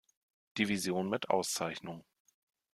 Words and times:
Division 0.57 1.03
mit 1.09 1.29
Auszeichnung. 1.29 2.03